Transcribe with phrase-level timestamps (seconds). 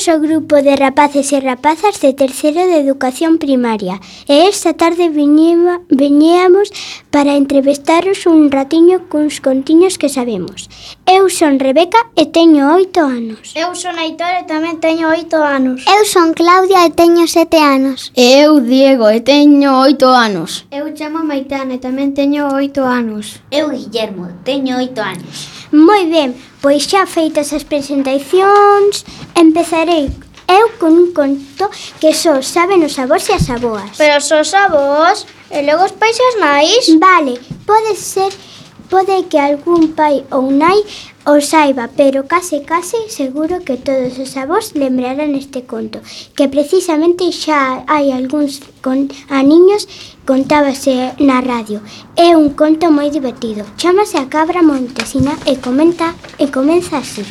[0.00, 5.12] Somos o grupo de rapaces e rapazas de terceiro de educación primaria e esta tarde
[5.12, 6.72] viñema, viñeamos
[7.12, 10.72] para entrevistaros un ratiño cuns contiños que sabemos.
[11.04, 13.52] Eu son Rebeca e teño oito anos.
[13.52, 15.84] Eu son Aitor e tamén teño oito anos.
[15.84, 18.08] Eu son Claudia e teño sete anos.
[18.16, 20.64] E eu Diego e teño oito anos.
[20.72, 23.40] Eu chamo Maitane, tamén teño oito anos.
[23.48, 25.48] Eu, Guillermo, teño oito anos.
[25.72, 30.12] Moi ben, pois xa feitas as presentacións, empezarei
[30.44, 33.96] eu con un conto que só saben os avós e as aboas.
[33.96, 36.84] Pero só os avós e logo os pais e as nais?
[37.00, 38.28] Vale, pode ser
[38.90, 40.82] Pode que algún pai ou nai
[41.22, 46.02] o saiba, pero case case seguro que todos os avós lembrarán este conto,
[46.34, 49.86] que precisamente xa hai algúns con, a niños
[50.26, 51.78] contábase na radio.
[52.18, 53.62] É un conto moi divertido.
[53.78, 57.22] Chámase a cabra montesina e comenta e comeza así.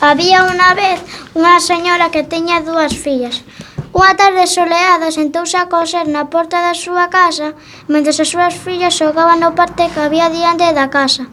[0.00, 1.04] Había unha vez
[1.36, 3.44] unha señora que teña dúas fillas.
[3.92, 7.52] Unha tarde soleada sentouse a coser na porta da súa casa
[7.92, 11.28] mentre as súas fillas xogaban no parque que había diante da casa.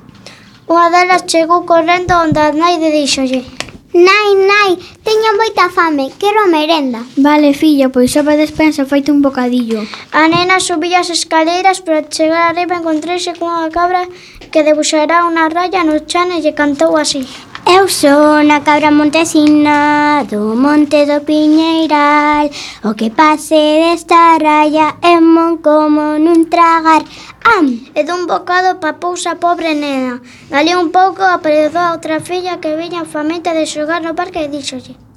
[0.68, 3.42] Unha delas chegou correndo onde a nai de díxolle
[3.90, 7.02] Nai, nai, teño moita fame, quero merenda.
[7.18, 9.82] Vale, filla, pois sopa despensa feito un bocadillo.
[10.14, 14.06] A nena subía as escaleiras para chegar arriba e cunha cabra
[14.52, 17.26] que debuxará unha raya no chan e lle cantou así.
[17.70, 22.50] Eu son a cabra montesina do monte do Piñeiral.
[22.84, 27.06] O que pase desta raya é mon como nun tragar.
[27.46, 30.18] Am, e dun bocado pa pousa pobre nena.
[30.50, 34.50] Dali un pouco apareceu a outra filla que veña famenta de xogar no parque e
[34.50, 35.09] díxolle.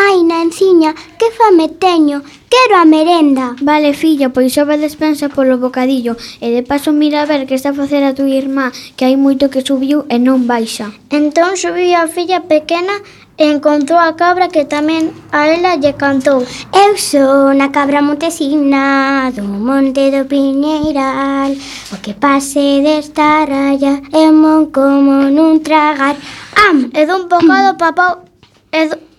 [0.00, 3.54] Ai, Nanciña, que fame teño, quero a merenda.
[3.60, 7.52] Vale, filla, pois sobe a despensa polo bocadillo e de paso mira a ver que
[7.52, 10.88] está a facer a túa irmá, que hai moito que subiu e non baixa.
[11.12, 12.96] Entón subiu a filla pequena
[13.36, 16.48] e encontrou a cabra que tamén a ela lle cantou.
[16.72, 21.52] Eu son a cabra montesina do monte do Piñeiral,
[21.92, 26.16] o que pase desta raya é mon como nun tragar.
[26.56, 26.88] Am!
[26.88, 28.24] E dun bocado papau,
[28.72, 29.09] e dun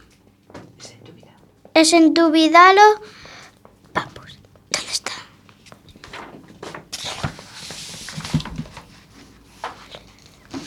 [1.73, 2.87] e sen dubidalo,
[3.95, 4.29] vamos,
[4.71, 5.15] ¿dónde está?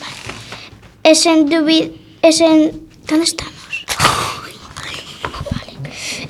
[0.01, 0.23] Vale.
[1.03, 2.57] E sen dubid e sen...
[3.11, 3.85] onde estamos?
[4.81, 4.93] Vale.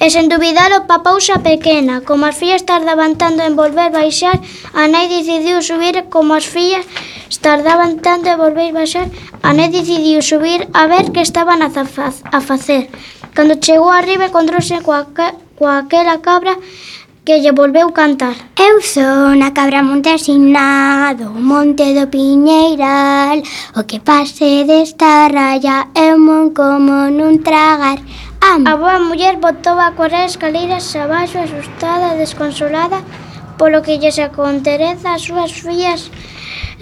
[0.04, 4.38] E sen dubidalo, papousa pequena, como as fillas tardaban tanto en volver baixar,
[4.76, 6.86] a nai decidiu subir como as fillas
[7.40, 9.08] tardaban tanto en volver baixar,
[9.42, 12.92] a nai decidiu subir a ver que estaban a, a facer.
[13.36, 15.06] Cando chegou arriba encontrouse coa,
[15.58, 16.56] coa aquela cabra
[17.26, 18.36] que lle volveu cantar.
[18.56, 23.44] Eu son a cabra montesina do monte do Piñeiral,
[23.76, 28.00] o que pase desta raya é mon como nun tragar.
[28.40, 28.64] Am.
[28.72, 33.04] A boa muller botou a correr escaleiras abaixo asustada, desconsolada,
[33.58, 36.08] polo que lles acontereza as súas fillas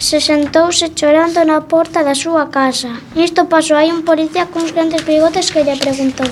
[0.03, 2.91] se sentouse chorando na porta da súa casa.
[3.15, 6.27] Isto pasou hai un policía cuns grandes bigotes que lle preguntou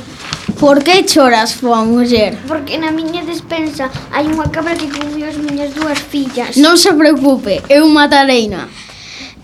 [0.60, 2.36] Por que choras, foa muller?
[2.52, 6.60] Porque na miña despensa hai unha cabra que comiu as miñas dúas fillas.
[6.60, 8.68] Non se preocupe, eu matareina.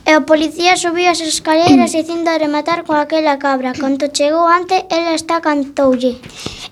[0.10, 3.76] E o policía subiu as escaleiras e cindo rematar con aquela cabra.
[3.82, 6.14] Canto chegou ante, ela está cantoulle.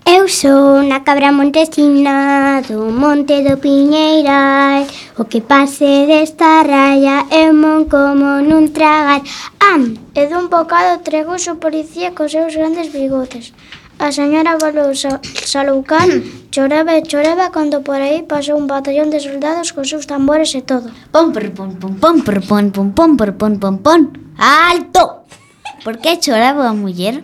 [0.06, 4.86] Eu sou na cabra montesina do monte do Piñeiral
[5.18, 9.22] O que pase desta raya é mon como nun tragar
[9.60, 9.98] Am!
[10.14, 13.52] E dun bocado tregoso o policía cos seus grandes bigotes
[13.98, 14.92] A señora volveu
[15.48, 16.10] saloucar,
[16.52, 20.62] choraba e choraba cando por aí pasou un batallón de soldados cos seus tambores e
[20.62, 20.92] todo.
[21.16, 24.02] Pom per pom pom pom per pom pom pom per pom pom pom.
[24.38, 25.24] Alto!
[25.84, 27.24] Por que choraba a muller?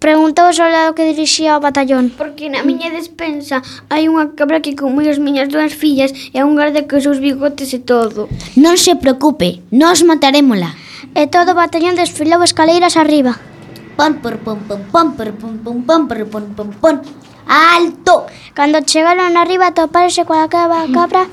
[0.00, 2.12] Preguntou o soldado que dirixía o batallón.
[2.16, 3.60] Porque na miña despensa
[3.92, 7.20] hai unha cabra que comeu as miñas dúas fillas e un un garda cos seus
[7.20, 8.32] bigotes e todo.
[8.56, 10.72] Non se preocupe, nós matarémola.
[11.12, 13.36] E todo o batallón desfilou escaleiras arriba.
[17.46, 18.26] Alto!
[18.54, 21.24] Cando chegaron arriba toparse coa cabra, cabra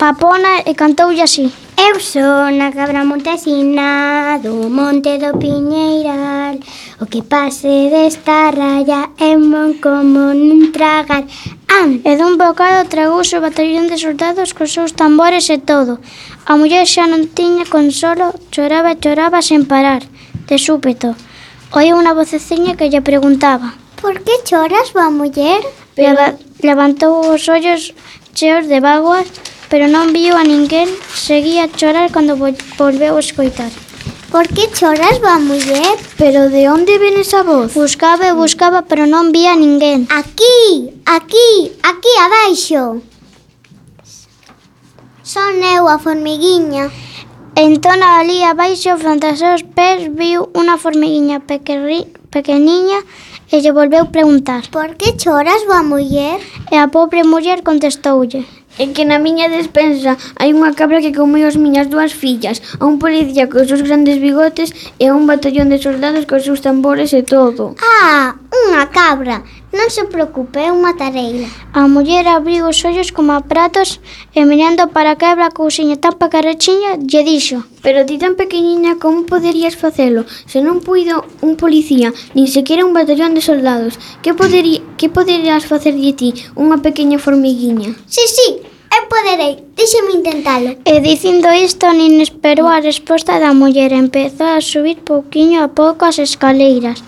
[0.00, 1.52] papona e cantoulle así.
[1.80, 6.60] Eu son a cabra montesina do monte do Piñeiral
[7.00, 11.24] O que pase desta raya é mon como nun tragar
[11.72, 12.04] Am.
[12.04, 15.96] E dun bocado tragouse o batallón de soldados cos seus tambores e todo
[16.44, 20.04] A muller xa non tiña consolo, choraba e choraba sen parar
[20.44, 21.16] De súpeto
[21.70, 25.62] Oía unha voceciña que lle preguntaba Por que choras, boa muller?
[25.94, 26.34] Leva,
[26.66, 27.94] levantou os ollos
[28.34, 29.30] cheos de vaguas,
[29.70, 33.70] pero non viu a ninguén, seguía a chorar cando volveu a escoitar.
[34.34, 35.94] Por que choras, boa muller?
[36.18, 37.70] Pero de onde ven esa voz?
[37.74, 40.10] Buscaba e buscaba, pero non vía ninguén.
[40.10, 41.50] Aquí, aquí,
[41.86, 42.98] aquí abaixo.
[45.22, 46.90] Son eu a formiguiña.
[47.56, 53.02] Entón ali abaixo, fronte aos seus pés, viu unha formiguinha pequerri, pequeniña
[53.50, 54.62] e lle volveu preguntar.
[54.70, 56.38] Por que choras, boa muller?
[56.70, 58.46] E a pobre muller contestoulle.
[58.78, 62.86] É que na miña despensa hai unha cabra que comeu as miñas dúas fillas, a
[62.86, 64.70] un policía cos seus grandes bigotes
[65.02, 67.74] e a un batallón de soldados cos seus tambores e todo.
[67.82, 71.46] Ah, Unha cabra, non se preocupe, eu matareila.
[71.70, 74.02] A muller abriu os ollos como a pratos
[74.34, 78.98] e mirando para a quebra a cousiña tan pacarrechiña lle dixo Pero ti tan pequeniña
[78.98, 80.26] como poderías facelo?
[80.50, 85.62] Se non puido un policía, nin sequera un batallón de soldados Que, poderí, que poderías
[85.70, 87.94] facer de ti unha pequena formiguiña?
[88.10, 93.38] Si, sí, si, sí, eu poderei, deixeme intentalo E dicindo isto nin esperou a resposta
[93.38, 96.98] da muller Empezou a subir pouquiño a pouco as escaleiras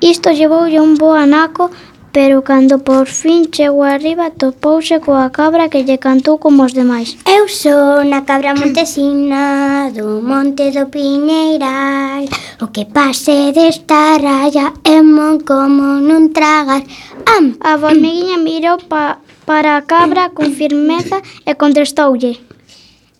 [0.00, 1.70] Isto levoulle un bo anaco,
[2.14, 7.18] pero cando por fin chegou arriba topouse coa cabra que lle cantou como os demais.
[7.26, 12.30] Eu son a cabra montesina do monte do Piñeiral.
[12.62, 16.86] O que pase desta raya é mon como non tragar
[17.26, 17.56] Am!
[17.60, 22.32] A formiguinha mirou pa, para a cabra con firmeza e contestoulle.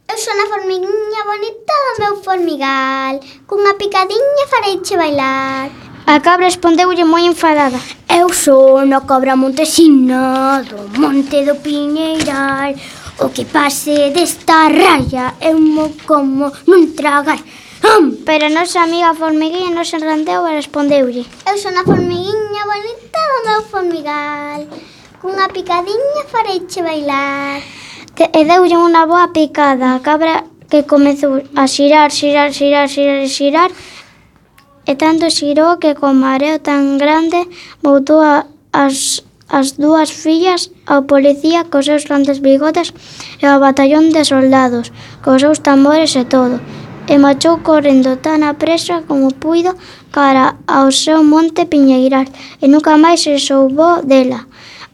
[0.06, 3.18] Eu son a formiguinha bonita do meu formigal.
[3.48, 5.70] Cunha picadiña fareiche bailar.
[6.06, 7.80] A cabra respondeulle moi enfadada.
[8.12, 12.76] Eu son a cabra montesina do monte do Piñeiral.
[13.24, 17.40] O que pase desta raya eu mo como non tragar.
[17.80, 18.20] Hum!
[18.20, 21.24] Pero a nosa amiga formiguinha non se rendeu e respondeulle.
[21.48, 24.60] Eu son a formiguinha bonita do meu formigal.
[25.24, 27.64] Cunha picadiña fareiche bailar.
[28.12, 29.96] Que, e deulle unha boa picada.
[29.96, 33.93] A cabra que comezou a xirar, xirar, xirar, xirar, xirar, xirar
[34.86, 37.40] E tanto xirou que co mareo tan grande
[37.82, 42.92] botou a, as, as dúas fillas ao policía cos seus grandes bigotes
[43.40, 44.92] e ao batallón de soldados,
[45.24, 46.60] cos seus tambores e todo.
[47.12, 49.72] E marchou correndo tan a presa como puido
[50.12, 52.28] cara ao seu monte Piñeiral
[52.62, 54.40] e nunca máis se soubou dela.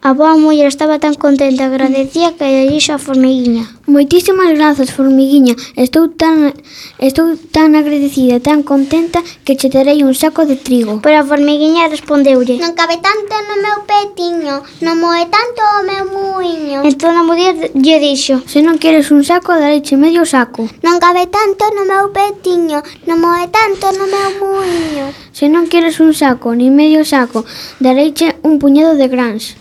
[0.03, 3.69] A boa muller estaba tan contenta, agradecía que lle dixo a formiguiña.
[3.85, 5.53] Moitísimas grazas, formiguiña.
[5.77, 6.57] Estou tan
[6.97, 11.05] estou tan agradecida, tan contenta que che darei un saco de trigo.
[11.05, 12.57] Pero a formiguiña respondeulle.
[12.57, 16.81] Non cabe tanto no meu petiño, non moe tanto o meu muiño.
[16.81, 18.41] Entón a muller lle dixo.
[18.49, 20.65] Se non queres un saco, dareiche medio saco.
[20.81, 25.13] Non cabe tanto no meu petiño, non moe tanto no meu muiño.
[25.37, 27.45] Se non queres un saco, ni medio saco,
[27.85, 29.61] dareiche un puñado de grans.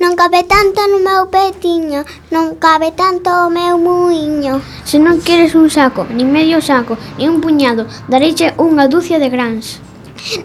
[0.00, 4.60] Non cabe tanto no meu petiño, non cabe tanto o meu muiño.
[4.84, 9.28] Se non queres un saco, ni medio saco, ni un puñado, dareiche unha dúcia de
[9.28, 9.80] grans.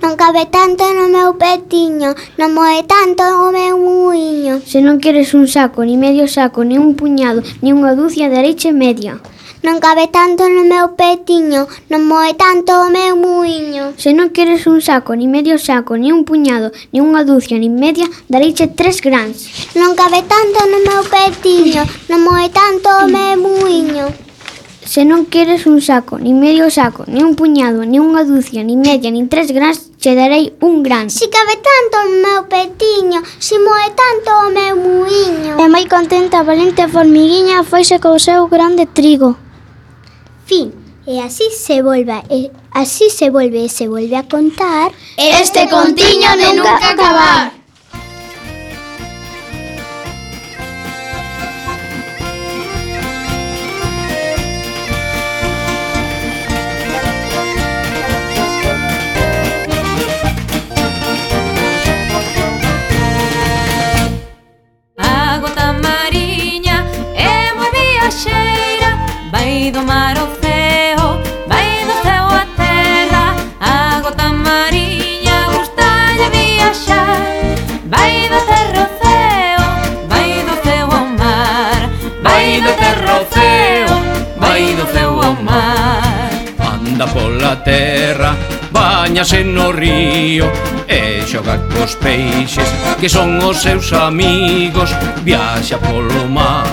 [0.01, 4.63] Non cabe tanto no meu petiño, non moe tanto o meu muiño.
[4.63, 8.71] Se non queres un saco, ni medio saco, ni un puñado, ni unha dúcia, dareiche
[8.71, 9.19] media.
[9.65, 13.97] Non cabe tanto no meu petiño, non moe tanto o meu muiño.
[13.97, 17.65] Se non queres un saco, ni medio saco, ni un puñado, ni unha dúcia, ni
[17.65, 19.49] media, dareiche tres grans.
[19.73, 21.81] Non cabe tanto no meu petiño,
[22.13, 24.13] non moe tanto o meu muiño.
[24.85, 28.77] Se non queres un saco, ni medio saco, ni un puñado, ni unha dúcia, ni
[28.77, 31.09] media, nin tres grans, che darei un gran.
[31.09, 35.57] Si cabe tanto o meu petiño, si moe tanto o meu muiño.
[35.57, 39.41] E moi contenta, valente formiguinha, foise co seu grande trigo.
[40.45, 45.69] Fin E así se volve, e así se volve e se volve a contar Este
[45.69, 47.64] contiño de nunca acabar.
[89.15, 90.51] bañase no río
[90.89, 92.67] e xoga cos peixes
[92.99, 94.91] que son os seus amigos.
[95.23, 96.67] Viaxa polo mar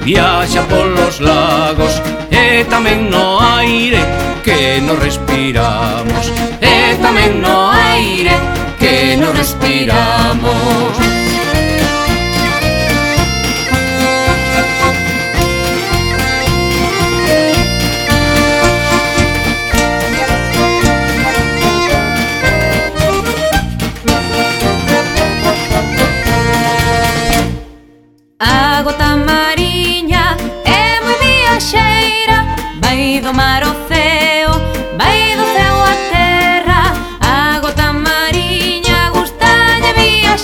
[0.00, 2.00] viaxa polos lagos
[2.32, 4.00] e tamén no aire
[4.40, 6.32] que nos respiramos.
[6.64, 8.32] E tamén no aire
[8.80, 11.13] que nos respiramos.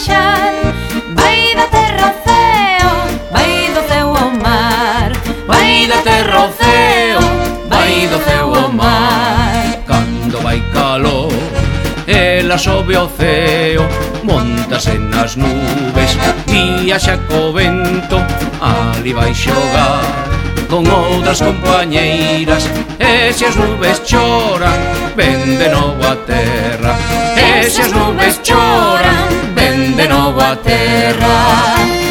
[0.01, 0.53] viaxar
[1.15, 5.13] Vai da terra ao ceo, vai do ceo ao mar.
[5.47, 7.21] Vai da terra ao ceo,
[7.69, 9.83] vai do ceo ao mar.
[9.87, 11.33] Cando vai calor,
[12.07, 13.87] ela sobe ao ceo
[14.23, 16.17] Montase nas nubes,
[16.47, 18.17] viaxa co vento
[18.61, 20.31] Ali vai xogar
[20.69, 22.71] con outras compañeiras.
[23.01, 24.79] E se as nubes choran,
[25.17, 26.95] vende novo a terra.
[27.35, 29.40] E se as nubes choran,
[30.51, 32.10] πατέρα.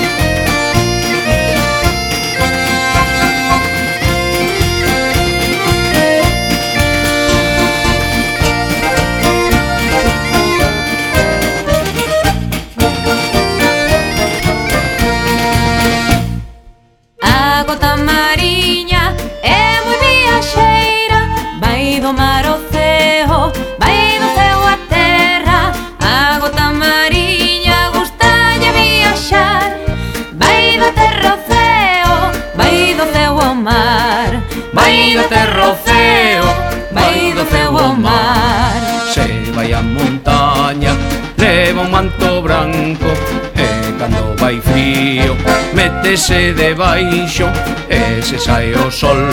[46.09, 47.51] escondese debaixo
[47.89, 49.29] E se sai o sol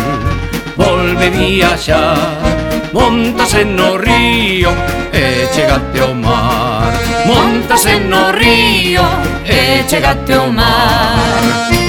[0.77, 2.17] Volve viaxar
[2.93, 4.71] Montase no río
[5.13, 6.93] e chegate ao mar.
[7.27, 9.03] Montase no río
[9.45, 11.86] e chegate ao mar.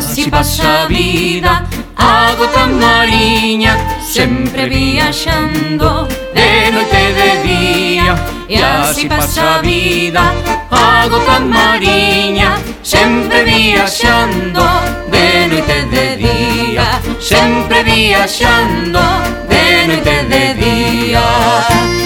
[0.00, 8.14] así pasa a vida Agota mariña, sempre viaxando De noite e de día.
[8.48, 10.32] E así pasa a vida
[10.70, 14.64] Agota mariña, sempre viaxando
[15.14, 16.86] De noite e de día.
[17.20, 19.00] Sempre viaxando
[19.52, 21.99] De noite e de día.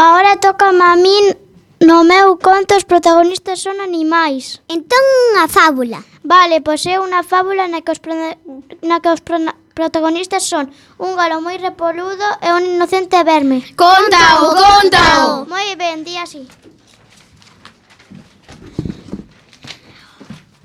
[0.00, 1.36] Ahora toca a min
[1.84, 4.64] no meu conto os protagonistas son animais.
[4.64, 6.00] Entón unha fábula.
[6.24, 8.16] Vale, pois é unha fábula na que os, pro...
[8.16, 9.36] na que os pro...
[9.76, 13.60] protagonistas son un galo moi repoludo e un inocente verme.
[13.76, 15.44] Contao, contao.
[15.44, 16.48] Moi ben, di así.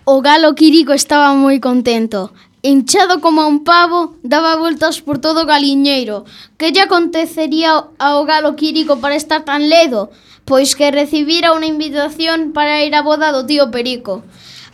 [0.07, 2.31] O galo Quirico estaba moi contento.
[2.67, 6.25] Inchado como un pavo, daba voltas por todo o galiñeiro.
[6.57, 10.09] Que lle acontecería ao galo quírico para estar tan ledo?
[10.49, 14.25] Pois que recibira unha invitación para ir á boda do tío Perico.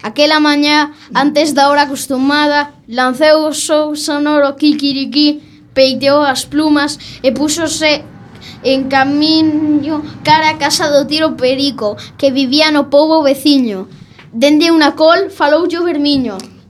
[0.07, 5.43] Aquela mañá, antes da hora acostumada, lanceu o seu sonoro kikiriki,
[5.75, 8.07] peiteou as plumas e púxose
[8.63, 13.91] en camiño cara a casa do tiro Perico, que vivía no povo veciño.
[14.31, 16.60] Dende unha col, faloulle o vermiño.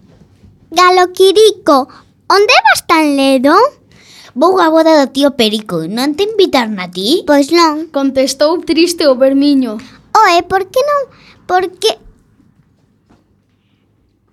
[0.74, 1.90] Galo Quirico,
[2.30, 3.54] onde vas tan ledo?
[4.34, 7.28] Vou a boda do tío Perico, non te invitaron a ti?
[7.28, 7.92] Pois non.
[7.92, 9.76] Contestou triste o vermiño.
[10.16, 11.02] Oe, por que non?
[11.44, 12.00] Por que...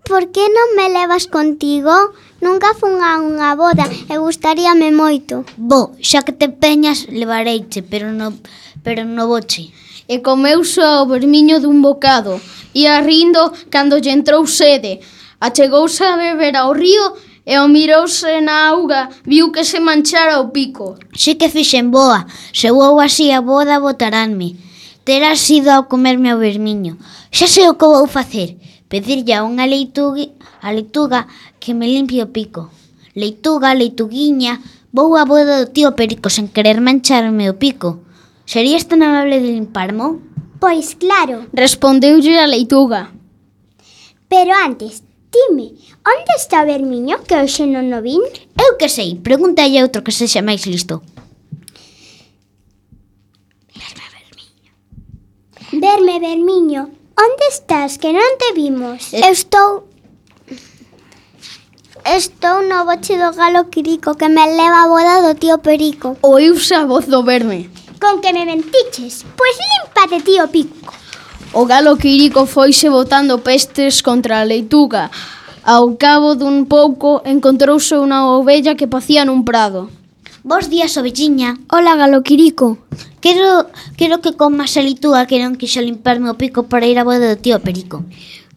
[0.06, 1.90] Por que non me levas contigo?
[2.38, 5.42] Nunca fun a unha boda e gustaríame moito.
[5.58, 8.38] Bo, xa que te peñas, levareiche, pero non,
[8.86, 9.74] pero no boche.
[10.06, 12.38] E comeu só o vermiño dun bocado.
[12.78, 15.02] Ia rindo cando lle entrou sede.
[15.40, 17.14] Achegouse a beber ao río
[17.46, 20.98] e ao mirouse na auga viu que se manchara o pico.
[21.14, 24.58] Si que fixen boa, se vou así a boda botaranme.
[25.06, 26.98] Terás sido ao comerme o vermiño.
[27.30, 28.58] Xa sei o que vou facer,
[28.90, 30.26] pedirlle a unha leituga,
[30.60, 31.30] a leituga
[31.62, 32.74] que me limpie o pico.
[33.14, 34.58] Leituga, leituguiña,
[34.92, 38.02] vou a boda do tío Perico sen querer mancharme o pico.
[38.42, 40.18] Serías tan amable de limparmo?
[40.58, 43.14] Pois claro, respondeulle a leituga.
[44.28, 48.24] Pero antes, Dime, onde está Bermiño que hoxe non o vin?
[48.56, 51.04] Eu que sei, pregúntalle a outro que sexa máis listo.
[53.76, 54.72] Verme, Bermiño.
[55.84, 56.82] Verme, Bermiño.
[57.18, 59.12] Onde estás que non te vimos?
[59.12, 59.88] Eu estou
[62.08, 66.16] Estou no boche do galo quirico que me leva a boda do tío Perico.
[66.22, 67.68] Oíuse a voz do verme.
[68.00, 70.94] Con que me mentiches, pois límpate, tío Pico.
[71.52, 75.10] O galo quirico foise botando pestes contra a leituga.
[75.64, 79.88] Ao cabo dun pouco encontrouse unha ovella que pacía nun prado.
[80.44, 81.56] Bos días, ovelliña.
[81.72, 82.76] Hola, galo quirico.
[83.24, 87.08] Quero, quero que comas a leituga que non quixo limparme o pico para ir a
[87.08, 88.04] boda do tío Perico.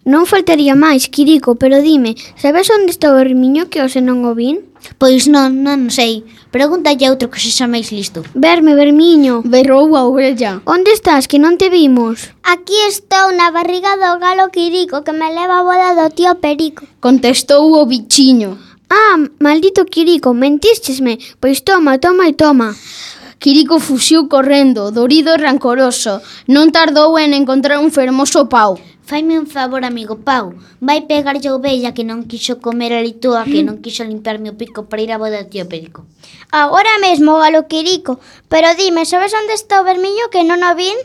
[0.01, 4.33] Non faltaría máis, Quirico, pero dime, sabes onde está o ermiño que hoxe non o
[4.33, 4.65] vin?
[4.97, 6.25] Pois non, non sei.
[6.49, 8.25] Pregúntalle a outro que sexa máis listo.
[8.33, 9.45] Verme, Vermiño.
[9.45, 10.65] Berrou a orella.
[10.65, 12.33] Onde estás, que non te vimos?
[12.41, 16.89] Aquí estou na barriga do galo Quirico, que me leva a boda do tío Perico.
[16.97, 18.57] Contestou o bichiño.
[18.89, 21.21] Ah, maldito Quirico, mentístesme.
[21.37, 22.73] Pois toma, toma e toma.
[23.37, 26.25] Quirico fuxiu correndo, dorido e rancoroso.
[26.49, 28.81] Non tardou en encontrar un fermoso pau.
[29.11, 30.55] Faime un favor, amigo Pau.
[30.79, 34.55] Vai pegarlle a ovella que non quixo comer a litúa, que non quixo limparme o
[34.55, 36.07] pico para ir a boda tío Perico.
[36.47, 38.23] Agora mesmo, galo quirico.
[38.47, 40.95] Pero dime, sabes onde está o vermiño que non o vin?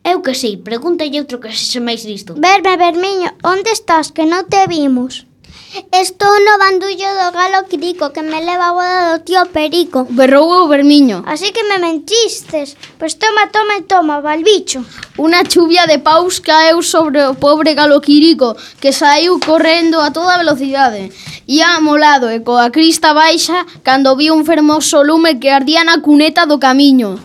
[0.00, 2.32] Eu que sei, pregúntalle outro que sexa máis listo.
[2.40, 5.28] Verme, vermiño, onde estás que non te vimos?
[5.72, 10.04] Estou no bandullo do galo quirico que me leva a boda do tío Perico.
[10.04, 11.24] Berrou o vermiño.
[11.24, 12.76] Así que me mentistes.
[13.00, 14.84] Pois toma, toma e toma, balbicho.
[15.16, 18.52] Unha chuvia de paus caeu sobre o pobre galo quirico
[18.84, 21.08] que saiu correndo a toda velocidade.
[21.48, 26.44] Ia amolado e coa crista baixa cando viu un fermoso lume que ardía na cuneta
[26.44, 27.16] do camiño.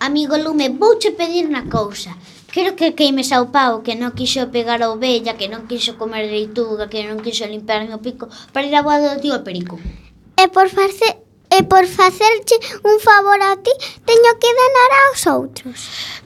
[0.00, 2.16] Amigo Lume, vouche pedir unha cousa.
[2.56, 6.24] Quero que queimes ao pau, que non quixo pegar a ovella, que non quixo comer
[6.32, 9.76] leituga, que non quixo limparme o pico, para ir a boda do tío Perico.
[10.40, 11.20] E por farse
[11.52, 13.68] e por facerche un favor a ti,
[14.08, 15.76] teño que danar aos outros.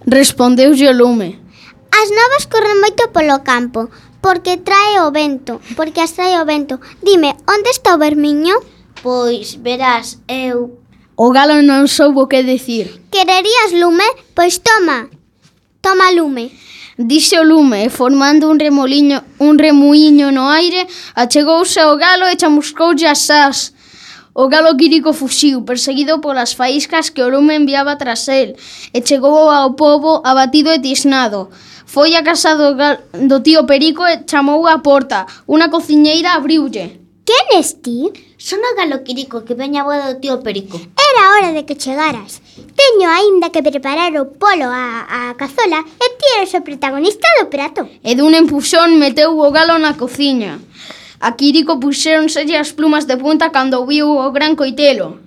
[0.06, 1.42] Respondeulle o lume.
[1.90, 3.90] As novas corren moito polo campo,
[4.22, 6.78] porque trae o vento, porque as trae o vento.
[7.02, 8.54] Dime, onde está o vermiño?
[9.02, 10.78] Pois, verás, eu...
[11.18, 13.02] O galo non soubo que decir.
[13.10, 14.06] Quererías lume?
[14.38, 15.10] Pois toma,
[15.80, 16.50] toma lume.
[16.98, 22.36] Dixe o lume e formando un remoliño, un remuiño no aire, achegouse ao galo e
[22.36, 23.72] chamuscoulle as as.
[24.34, 28.54] O galo quirico fuxiu, perseguido polas faíscas que o lume enviaba tras el,
[28.92, 31.48] e chegou ao povo abatido e tisnado.
[31.86, 35.26] Foi a casa do, gal, do tío Perico e chamou á porta.
[35.48, 37.00] Unha cociñeira abriulle.
[37.26, 38.29] Quen es ti?
[38.40, 40.80] Son Sona galoquirico que veña a boda do tío Perico.
[40.80, 42.40] Era hora de que chegaras.
[42.72, 47.52] Teño aínda que preparar o polo á, a cazola e ti eres o protagonista do
[47.52, 47.84] prato.
[48.00, 50.56] E dun empuxón meteu o galo na cociña.
[51.20, 55.20] A Quirico puxéronselle as plumas de punta cando viu o gran coitelo.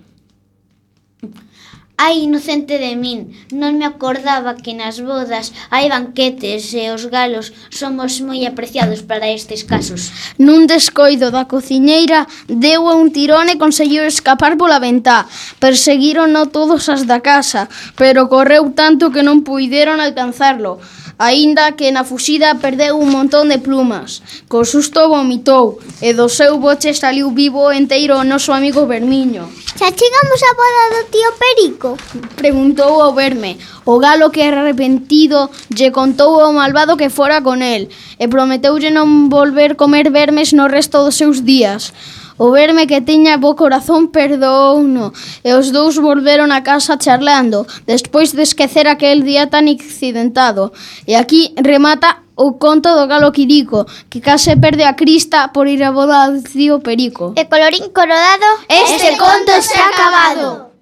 [2.06, 7.56] Ai, inocente de min, non me acordaba que nas bodas hai banquetes e os galos
[7.72, 10.12] somos moi apreciados para estes casos.
[10.36, 15.32] Nun descoido da cociñeira deu a un tirón e conseguiu escapar pola ventá.
[15.64, 20.84] Perseguírono todos as da casa, pero correu tanto que non puideron alcanzarlo
[21.24, 24.20] aínda que na fuxida perdeu un montón de plumas.
[24.52, 29.48] Co susto vomitou e do seu boche saliu vivo enteiro o noso amigo Bermiño.
[29.80, 31.90] Xa chegamos á boda do tío Perico?
[32.36, 33.56] Preguntou ao verme.
[33.88, 37.88] O galo que arrepentido lle contou ao malvado que fora con el
[38.20, 41.96] e prometeulle non volver comer vermes no resto dos seus días.
[42.38, 48.34] O verme que tiña bo corazón perdouno e os dous volveron a casa charlando despois
[48.34, 50.74] de esquecer aquel día tan accidentado.
[51.06, 55.84] E aquí remata o conto do galo quirico que case perde a crista por ir
[55.84, 57.34] a boda do tío Perico.
[57.38, 60.73] E colorín corodado, este conto está acabado.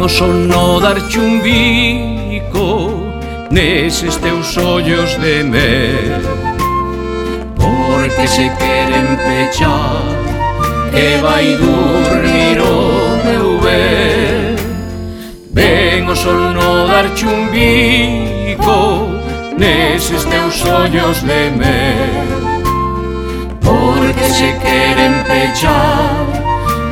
[0.00, 3.06] non sono darche un bico
[3.50, 6.22] neses teus ollos de mel.
[7.54, 10.00] Porque se queren pechar
[10.90, 14.56] Que vai dormir o meu ben
[15.52, 19.06] ven o sol no darche un bico
[19.58, 22.28] neses teus ollos de mel.
[23.60, 26.24] Porque se queren pechar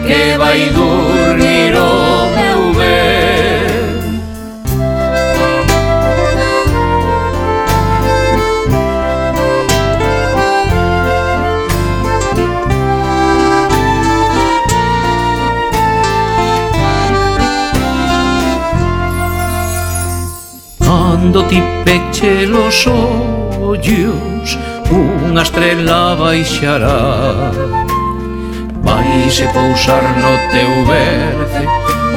[0.06, 2.37] que vai dormir o meu
[21.28, 24.48] Cando ti peche los ollos
[24.90, 27.52] Unha estrela baixará.
[28.80, 31.64] Vaise pousar no teu berce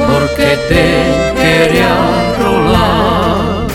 [0.08, 0.86] Porque te
[1.36, 3.68] quere arrolar.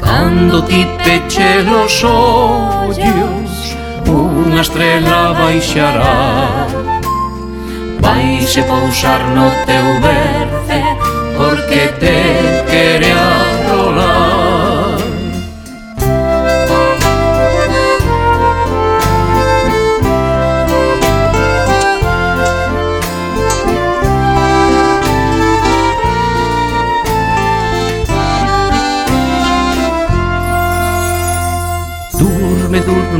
[0.00, 3.52] Cando ti peche los ollos
[4.08, 6.16] Unha estrela baixará.
[8.00, 10.80] Vaise pousar no teu berce
[11.36, 12.47] Porque te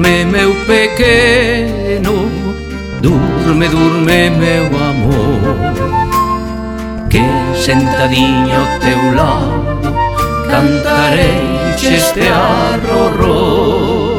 [0.09, 2.15] durme meu pequeno.
[3.03, 5.59] Durme, durme meu amor.
[7.11, 7.25] Que
[7.57, 9.95] sentadiño teu lado
[10.51, 14.19] Cantarei este arrorro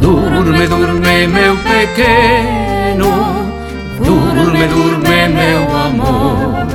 [0.00, 3.10] Durme, durme meu pequeno.
[4.04, 6.66] Durme, durme meu amor.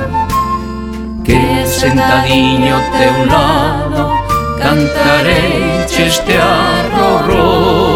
[1.24, 4.24] Que sentadiño teu lado
[4.64, 7.93] cantarei este arrorro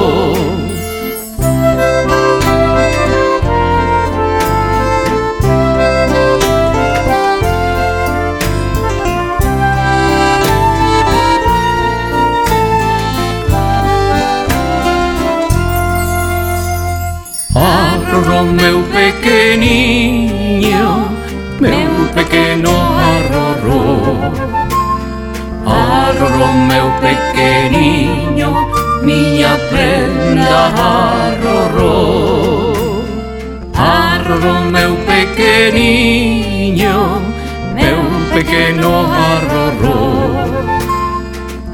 [18.52, 20.38] meu pequeniño,
[21.61, 23.82] meu pequeno arrorró.
[25.66, 28.50] Arrorró, meu pequeniño,
[29.02, 30.72] miña prenda
[31.28, 31.92] arrorró.
[33.74, 36.94] Arrorró, meu pequeniño,
[37.74, 39.98] meu pequeno arrorró.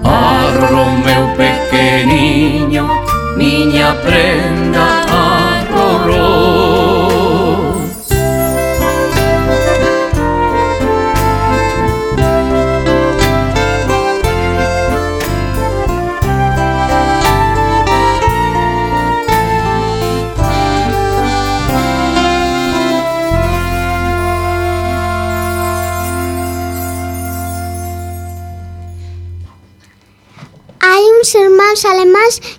[0.04, 2.84] Arrorró, meu pequeniño,
[3.36, 4.93] miña prenda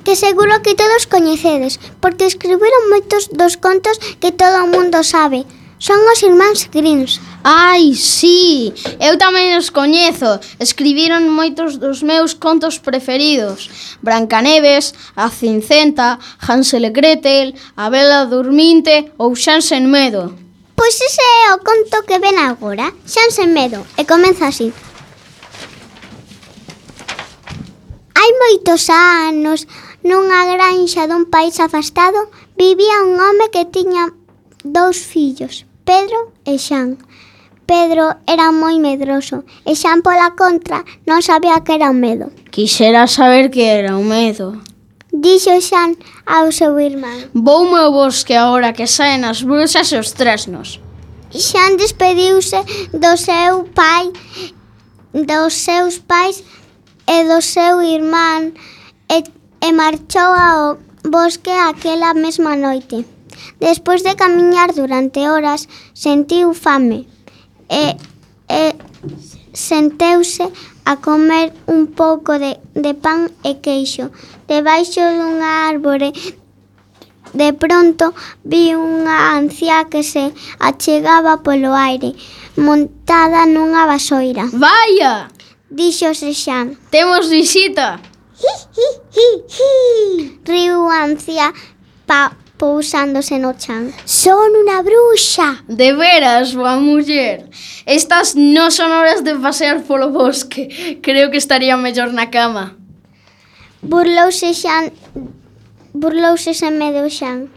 [0.06, 5.44] que seguro que todos coñecedes, porque escribiron moitos dos contos que todo o mundo sabe.
[5.78, 7.20] Son os irmáns Grimms.
[7.44, 10.40] Ai, sí, eu tamén os coñezo.
[10.62, 13.68] Escribiron moitos dos meus contos preferidos.
[14.00, 20.32] Brancaneves, A Cincenta, Hansel e Gretel, A Bela Durminte ou Xan sen medo.
[20.80, 24.72] Pois ese é o conto que ven agora, Xan sen medo, e comeza así.
[28.16, 29.68] Hai moitos anos,
[30.06, 34.14] Nunha granxa dun país afastado vivía un home que tiña
[34.62, 37.02] dous fillos, Pedro e Xan.
[37.66, 42.30] Pedro era moi medroso e Xan pola contra non sabía que era o medo.
[42.54, 44.62] Quixera saber que era o medo.
[45.10, 45.98] Dixo Xan
[46.30, 47.34] ao seu irmán.
[47.34, 50.78] Vou meu bosque agora que saen as bruxas e os tresnos.
[51.34, 52.62] Xan despediuse
[52.94, 54.14] do seu pai,
[55.18, 56.46] dos seus pais
[57.10, 58.54] e do seu irmán
[59.66, 63.06] e marchou ao bosque aquela mesma noite.
[63.60, 67.08] Despois de camiñar durante horas, sentiu fame
[67.70, 67.98] e,
[68.62, 68.76] e
[69.54, 70.46] senteuse
[70.86, 74.12] a comer un pouco de, de pan e queixo.
[74.48, 76.14] Debaixo dunha árbore
[77.34, 78.14] De pronto
[78.46, 82.16] vi unha anciá que se achegaba polo aire,
[82.56, 84.46] montada nunha vasoira.
[84.54, 85.28] Vaya!
[85.68, 86.78] Dixo Xan.
[86.94, 88.15] Temos visita!
[90.46, 91.54] Riu Ancia
[92.06, 93.92] pa pousándose no chan.
[94.06, 95.64] Son unha bruxa.
[95.68, 97.48] De veras, boa muller.
[97.86, 101.00] Estas non son horas de pasear polo bosque.
[101.04, 102.76] Creo que estaría mellor na cama.
[103.82, 104.92] Burlouse xan...
[105.96, 107.52] Burlouse sen medo xan.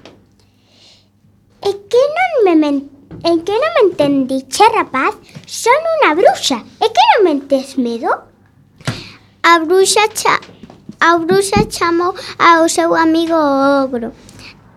[1.62, 2.98] E que non me mentiu?
[3.18, 5.18] E que non me entendiche, rapaz?
[5.46, 6.62] Son unha bruxa.
[6.78, 8.10] E que non mentes medo?
[9.42, 10.38] A bruxa cha
[11.00, 13.38] A bruxa chamou ao seu amigo
[13.84, 14.12] ogro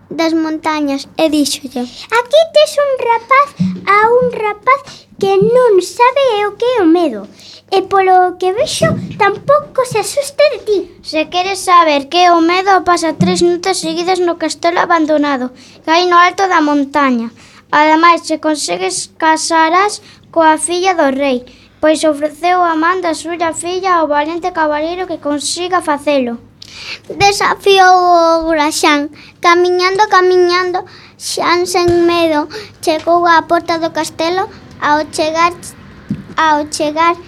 [0.08, 1.82] das montañas e díxolle
[2.18, 3.48] Aquí tes un rapaz
[3.96, 4.80] a un rapaz
[5.18, 7.26] que non sabe o que é o medo
[7.76, 8.86] e polo que vexo
[9.18, 10.78] tampouco se asusta de ti.
[11.02, 15.50] Se queres saber que é o medo pasa tres noites seguidas no castelo abandonado
[15.82, 17.28] que hai no alto da montaña.
[17.72, 21.38] Ademais, se consegues casarás coa filla do rei
[21.82, 26.38] pois ofreceu a man da súa filla ao valente cabaleiro que consiga facelo.
[27.10, 29.10] Desafiou o Graxán,
[29.42, 30.86] camiñando, camiñando,
[31.18, 32.46] xan sen medo,
[32.84, 34.46] chegou á porta do castelo,
[34.78, 35.50] ao chegar
[36.38, 37.18] ao chegar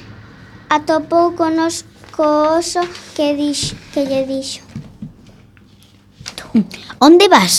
[0.71, 1.83] atopou conos
[2.15, 2.83] co oso
[3.19, 4.63] que dix, que lle dixo.
[7.03, 7.55] Onde vas?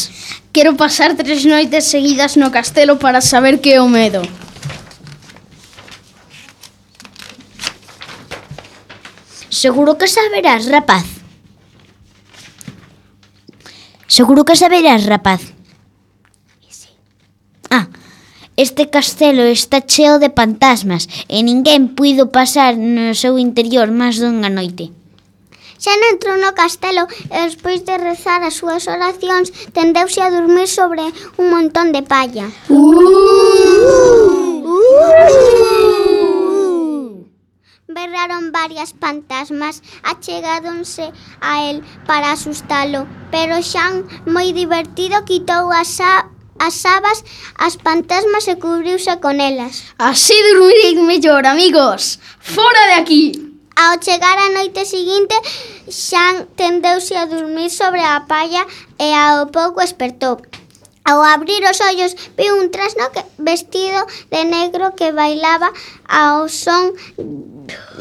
[0.56, 4.24] Quero pasar tres noites seguidas no castelo para saber que é o medo.
[9.56, 11.06] Seguro que saberás, rapaz.
[14.06, 15.42] Seguro que saberás, rapaz.
[17.72, 17.88] Ah,
[18.58, 24.52] este castelo está cheo de fantasmas e ninguén puido pasar no seu interior máis dunha
[24.52, 24.92] noite.
[25.80, 31.08] Xan entrou no castelo e despois de rezar as súas oracións tendeuse a dormir sobre
[31.40, 32.52] un montón de palla.
[32.68, 32.84] Uh!
[34.68, 35.95] Uh!
[35.95, 35.95] Uh!
[37.88, 46.26] berraron varias fantasmas achegáronse a el para asustalo, pero Xan, moi divertido, quitou as a
[46.58, 47.24] as sabas,
[47.60, 49.84] as fantasmas e cubriuse con elas.
[50.00, 52.18] Así dormirei mellor, amigos.
[52.40, 53.24] Fora de aquí.
[53.76, 55.36] Ao chegar a noite seguinte,
[55.92, 58.64] Xan tendeuse a dormir sobre a palla
[58.98, 60.40] e ao pouco espertou.
[61.06, 64.02] Ao abrir os ollos, viu un trasno que, vestido
[64.34, 65.70] de negro que bailaba
[66.10, 66.98] ao son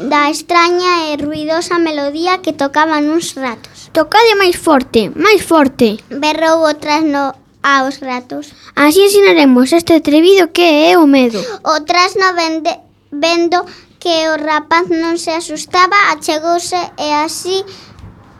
[0.09, 3.93] da extraña e ruidosa melodía que tocaban uns ratos.
[3.93, 6.01] Tocade máis forte, máis forte.
[6.09, 8.53] Berrou o trasno aos ratos.
[8.73, 11.37] Así ensinaremos este atrevido que é o medo.
[11.61, 12.73] O trasno vende,
[13.13, 13.65] vendo
[14.01, 17.61] que o rapaz non se asustaba, achegouse e así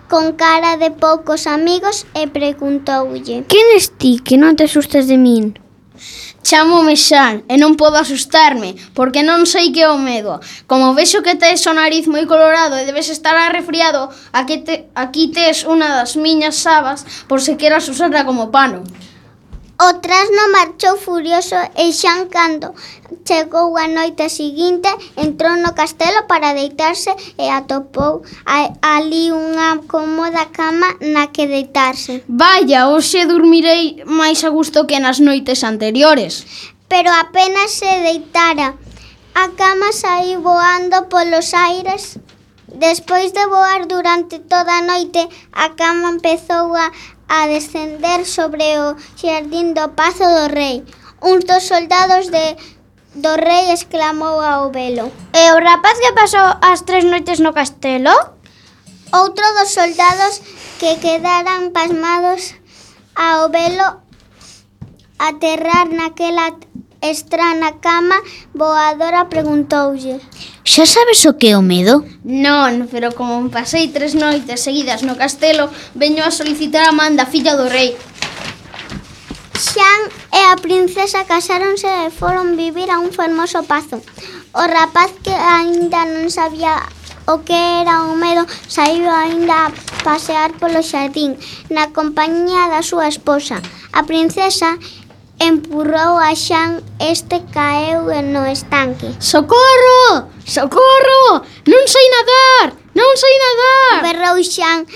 [0.08, 5.18] con cara de poucos amigos e preguntoulle Quen es ti que non te asustas de
[5.18, 5.58] min?
[6.46, 10.38] Chámome Xan e non podo asustarme porque non sei que é o medo.
[10.70, 15.34] Como vexo que tes o nariz moi colorado e debes estar arrefriado, aquí, te, aquí
[15.34, 18.86] tes unha das miñas sabas por se queras usarla como pano.
[19.78, 22.72] O trasno marchou furioso e xan cando
[23.28, 30.48] chegou a noite seguinte entrou no castelo para deitarse e atopou a, ali unha cómoda
[30.56, 32.24] cama na que deitarse.
[32.30, 36.48] Vaya, hoxe dormirei máis a gusto que nas noites anteriores.
[36.88, 38.80] Pero apenas se deitara,
[39.44, 42.16] a cama saiu voando polos aires
[42.76, 46.92] Despois de voar durante toda a noite, a cama empezou a,
[47.28, 50.84] a descender sobre o xardín do Pazo do Rei.
[51.22, 52.56] Un dos soldados de
[53.16, 55.12] do rei exclamou ao velo.
[55.34, 58.12] E o rapaz que pasou as tres noites no castelo?
[59.14, 60.42] Outro dos soldados
[60.80, 62.56] que quedaran pasmados
[63.16, 64.04] ao velo
[65.18, 66.52] aterrar naquela
[67.02, 68.22] Estrana cama
[68.54, 70.20] voadora preguntoulle
[70.64, 72.04] Xa sabes o que é o medo?
[72.24, 77.26] Non, pero como me pasei tres noites seguidas no castelo veño a solicitar a manda
[77.26, 77.96] filla do rei
[79.56, 80.02] Xan
[80.36, 84.02] e a princesa casáronse e foron vivir a un fermoso pazo
[84.56, 86.80] O rapaz que aínda non sabía
[87.28, 91.36] o que era o medo saiu aínda a pasear polo xardín
[91.68, 93.60] na compañía da súa esposa.
[93.92, 94.80] A princesa
[95.40, 99.16] empurrou a Xan, este caeu no estanque.
[99.20, 100.30] Socorro!
[100.46, 101.44] Socorro!
[101.68, 102.68] Non sei nadar!
[102.96, 103.98] Non sei nadar!
[104.06, 104.88] Berrou Xan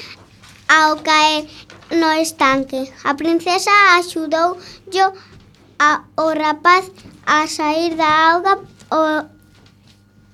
[0.70, 1.46] ao caer
[1.92, 2.92] no estanque.
[3.04, 4.58] A princesa axudou
[4.92, 5.12] yo
[5.80, 6.92] a, o rapaz
[7.26, 8.60] a sair da auga
[8.92, 9.02] o,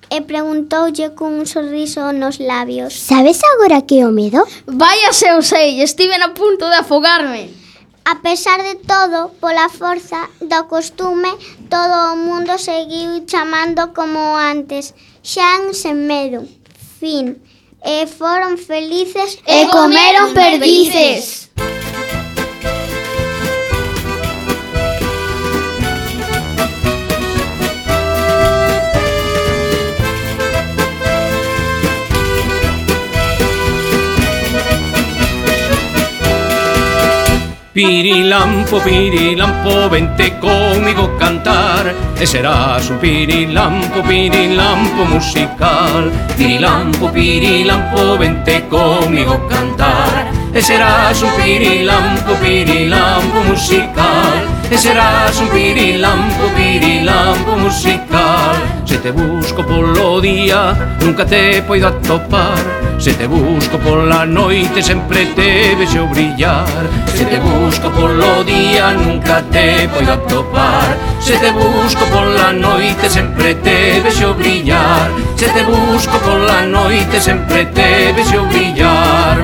[0.10, 2.94] e preguntoulle cun sorriso nos labios.
[2.94, 4.46] Sabes agora que o medo?
[4.68, 7.64] Vaya se eu sei, estiven a punto de afogarme.
[8.08, 11.32] A pesar de todo, pola forza do costume,
[11.70, 16.48] todo o mundo seguiu chamando como antes, Xan sen medo.
[17.00, 17.41] Fin.
[17.84, 21.44] E foron felices e comeron perdices.
[37.75, 41.93] Pirilampo, pirilampo, vente conmigo cantar.
[42.17, 46.09] E serás un pirilampo, pirilampo musical.
[46.38, 50.31] Pirilampo, pirilampo, vente conmigo cantar.
[50.53, 54.47] E serás un pirilampo, pirilampo musical.
[54.71, 58.55] E serás un pirilampo, pirilampo musical.
[58.85, 62.85] Se te busco polo día, nunca te poido atopar.
[62.97, 66.65] Se te busco pola noite, sempre te vexo brillar.
[67.13, 70.97] Se te busco polo día, nunca te poido atopar.
[71.19, 75.12] Se te busco pola noite, sempre te vexo brillar.
[75.36, 79.43] Se te busco pola noite, sempre te vexo brillar.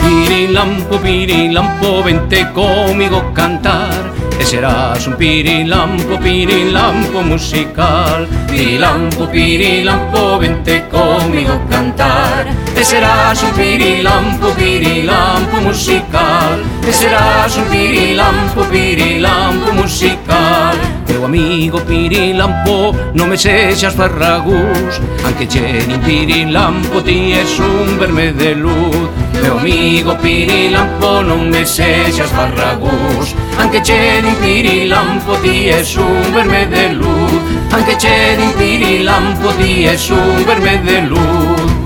[0.00, 4.03] Pirilampo, pirilampo, vente conmigo cantar
[4.38, 8.26] e serás un pirilampo, pirilampo musical.
[8.48, 12.46] Pirilampo, pirilampo, vente conmigo cantar.
[12.74, 16.62] E serás un pirilampo, pirilampo musical.
[16.86, 20.76] E serás un pirilampo, pirilampo musical.
[21.08, 28.54] Meu amigo pirilampo, non me sexas farragús, anche chenin pirilampo, ti es un verme de
[28.56, 33.34] luz meu amigo Pirilampo non me sexas barragús.
[33.58, 37.42] Anque che din Pirilampo ti es un verme de luz.
[37.70, 41.84] Anque che din Pirilampo ti es un verme de luz.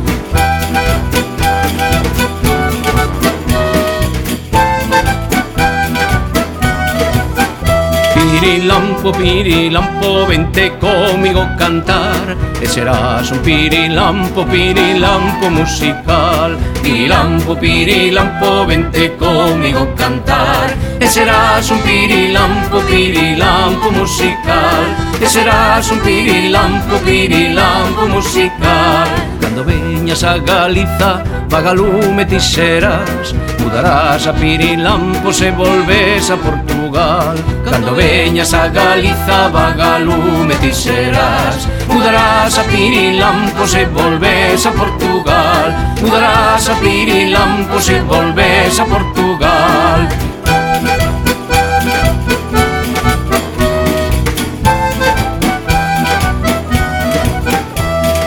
[8.14, 12.36] Pirilampo, pirilampo, vente conmigo cantar.
[12.60, 16.37] E serás un pirilampo, pirilampo musical.
[16.82, 20.74] Pirilampo, pirilampo, vente conmigo cantar.
[21.00, 24.82] E serás un pirilampo, pirilampo musical.
[25.20, 29.08] E serás un pirilampo, pirilampo musical.
[29.40, 33.34] Cando veñas a Galiza, vagalume ti serás.
[33.58, 37.36] Mudarás a pirilampo se volves a Portugal.
[37.64, 41.68] Cando veñas a Galiza, vagalume ti serás.
[41.88, 44.97] Mudarás a pirilampo se volves a Portugal.
[45.18, 50.08] Portugal, mudarás a Pirilampo si volvés a Portugal.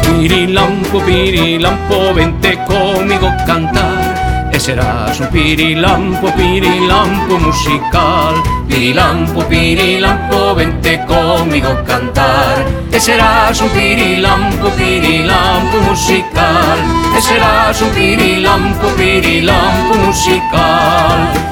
[0.04, 3.91] Pirilampo, pirilampo, vente conmigo cantar
[4.62, 8.36] serás un pirilampo, pirilampo musical.
[8.68, 12.64] Pirilampo, pirilampo, vente comigo cantar.
[12.92, 16.78] E serás un pirilampo, pirilampo musical.
[17.18, 21.51] E serás un pirilampo, pirilampo musical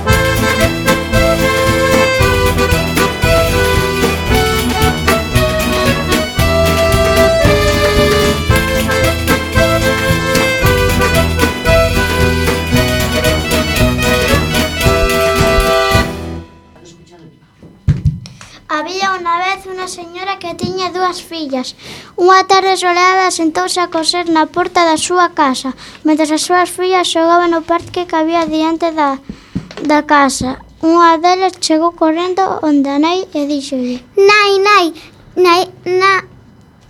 [21.39, 21.75] marabillas.
[22.17, 25.73] Unha tarde soleada sentouse a coser na porta da súa casa,
[26.03, 29.19] mentre as súas fillas xogaban no parque que había diante da,
[29.87, 30.59] da casa.
[30.83, 34.85] Unha delas chegou correndo onde a nai e díxolle Nai, nai,
[35.35, 36.23] nai, na,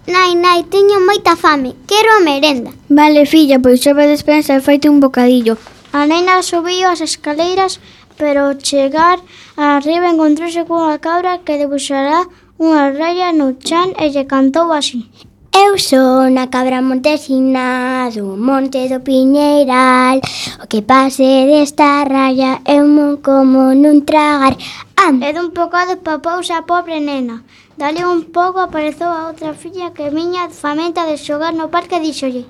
[0.05, 4.61] nai, nai, teño moita fame, quero a merenda Vale, filla, pois sobe a despensa e
[4.61, 5.57] faite un bocadillo
[5.89, 7.81] A nena subiu as escaleiras,
[8.13, 9.17] pero ao chegar
[9.57, 12.29] arriba encontrouse cunha cabra que debuxará
[12.59, 15.07] unha raya no chan e lle cantou así.
[15.49, 20.21] Eu son a cabra montesina do monte do Piñeiral
[20.61, 24.53] O que pase desta raya eu mon como nun tragar
[24.95, 25.15] Am.
[25.25, 27.41] E dun bocado papouse a pobre nena
[27.79, 32.03] Dali un pouco apareceu a outra filla que miña famenta de xogar no parque e
[32.05, 32.43] dixolle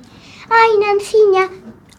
[0.51, 1.45] Ai, Nanciña,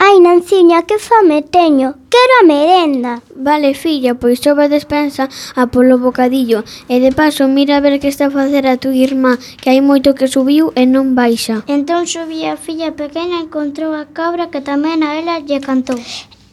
[0.03, 1.93] Ai, Nanciña, que fame teño.
[2.09, 3.21] Quero a merenda.
[3.37, 6.65] Vale, filla, pois sobe a despensa a polo bocadillo.
[6.89, 9.85] E de paso, mira a ver que está a facer a tu irmá, que hai
[9.85, 11.69] moito que subiu e non baixa.
[11.69, 16.01] Entón subía a filla pequena e encontrou a cabra que tamén a ela lle cantou.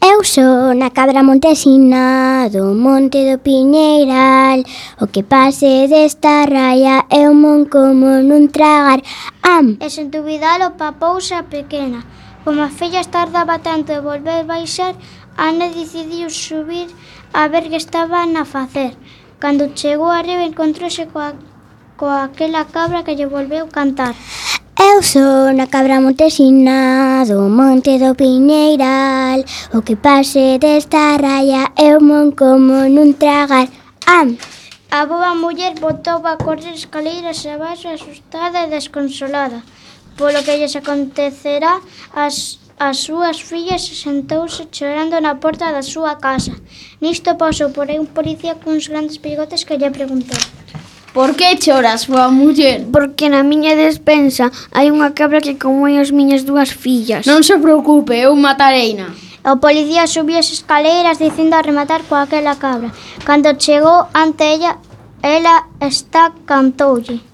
[0.04, 4.62] Eu son a cabra montesina do monte do Piñeiral
[5.02, 9.02] O que pase desta raya un mon como nun tragar
[9.42, 9.74] Am!
[9.82, 12.06] E sen dubidalo papouse a pequena
[12.48, 14.94] Como a filla tardaba tanto en volver baixar,
[15.36, 16.88] Ana decidiu subir
[17.40, 18.96] a ver que estaban a facer.
[19.38, 21.36] Cando chegou arriba encontrouse coa,
[22.00, 24.14] coa aquela cabra que lle volveu cantar.
[24.80, 29.44] Eu son a cabra montesina do monte do Piñeiral
[29.76, 33.68] O que pase desta raya eu mon como nun tragar
[34.06, 34.28] Am!
[34.98, 39.60] A boa muller botou a correr escaleiras abaixo asustada e desconsolada
[40.18, 41.78] polo que lles acontecerá
[42.12, 46.52] as, as súas fillas e sentouse chorando na porta da súa casa.
[47.00, 50.36] Nisto pasou por aí un policía cuns grandes bigotes que lle preguntou.
[51.14, 52.84] Por que choras, boa muller?
[52.92, 57.24] Porque na miña despensa hai unha cabra que comoi as miñas dúas fillas.
[57.24, 59.14] Non se preocupe, eu matareina.
[59.46, 62.90] O policía subiu as escaleiras dicindo a rematar coa aquela cabra.
[63.24, 64.82] Cando chegou ante ella,
[65.22, 67.27] ela está cantoulle.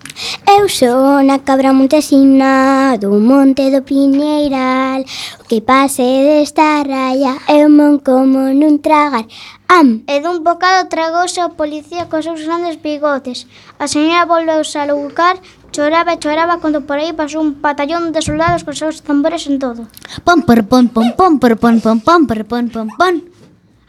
[0.47, 5.03] Eu son a cabra montesina do monte do Piñeiral
[5.41, 9.27] O que pase desta raya eu mon como nun tragar
[9.67, 10.07] Am!
[10.07, 13.51] E dun bocado tragouse o policía cos seus grandes bigotes
[13.83, 15.43] A señora volveu salucar
[15.75, 19.59] Choraba e choraba cando por aí pasou un batallón de soldados cos seus tambores en
[19.59, 19.91] todo
[20.23, 23.15] Pom per pom pom pom per pom pom pom per pom pom pom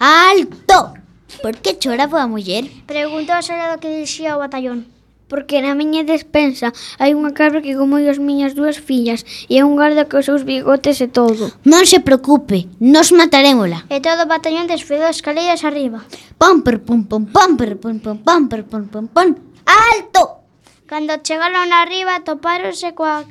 [0.01, 0.97] Alto!
[1.45, 2.65] Por que choraba a muller?
[2.89, 4.94] Preguntou o soldado que dirixía o batallón
[5.27, 6.69] Porque na miña despensa
[7.01, 11.01] hai unha cabra que comoi as miñas dúas fillas e un garda cos seus bigotes
[11.01, 11.49] e todo.
[11.65, 13.89] Non se preocupe, nos matarémola.
[13.89, 16.05] E todo o batallón desfilou escaleiras arriba.
[16.37, 19.29] Pom, per, pom, pom, pom, per, pom, pom, pom, per, pom, pom, pom.
[19.65, 20.45] Alto!
[20.85, 23.25] Cando chegaron arriba, topáronse coa,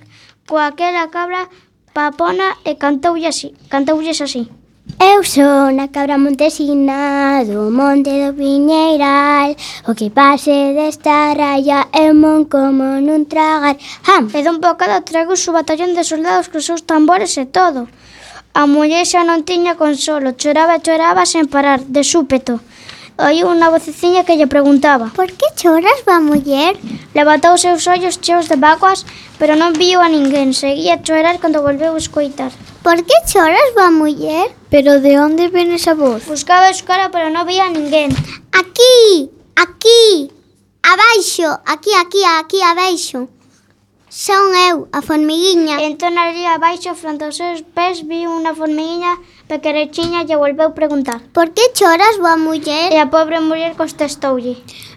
[0.51, 1.47] coa aquela cabra
[1.95, 4.51] papona e cantoulle así, cantoulles así.
[5.01, 9.57] Eu son a cabra montesina do monte do Piñeiral.
[9.91, 13.75] O que pase desta raya é mon como nun tragar.
[14.07, 14.31] Ham!
[14.31, 17.89] E pouco bocado trago o batallón de soldados cos seus tambores e todo.
[18.55, 22.63] A muller xa non tiña consolo, choraba e choraba sen parar, de súpeto.
[23.15, 26.75] Oí unha voceciña que lle preguntaba Por que choras, va muller?
[27.15, 29.07] Levantou os seus ollos cheos de vacuas
[29.39, 32.51] pero non viu a ninguén Seguía a chorar cando volveu escoitar
[32.83, 34.51] Por que choras, va muller?
[34.67, 36.27] Pero de onde ven esa voz?
[36.27, 38.11] Buscaba a escola pero non vía a ninguén
[38.51, 40.35] Aquí, aquí,
[40.83, 43.31] abaixo, aquí, aquí, aquí, abaixo
[44.11, 49.23] Son eu, a formiguiña Entón ali abaixo, fronte aos seus pés, viu unha formiguiña
[49.55, 51.21] Pequerechiña lle volveu preguntar.
[51.33, 52.91] Por que choras, boa muller?
[52.91, 54.55] E a pobre muller contestoulle.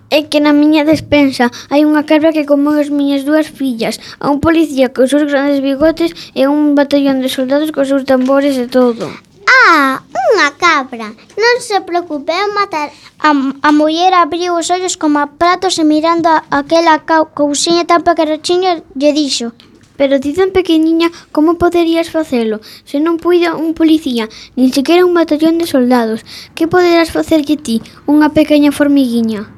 [0.09, 4.25] É que na miña despensa hai unha cabra que comeu as miñas dúas fillas, a
[4.33, 8.65] un policía cos seus grandes bigotes e un batallón de soldados cos seus tambores e
[8.65, 9.05] todo.
[9.45, 10.01] Ah,
[10.33, 11.13] unha cabra.
[11.37, 12.89] Non se preocupe, eu matar.
[13.21, 13.29] A,
[13.61, 18.01] a muller abriu os ollos como a pratos e mirando a, aquela cou cousiña tan
[18.01, 19.53] pequerechiña lle dixo.
[19.97, 22.61] Pero ti tan pequeniña, como poderías facelo?
[22.85, 26.23] Se non puido un policía, nin sequera un batallón de soldados,
[26.55, 29.57] que poderás facerlle ti, unha pequena formiguiña?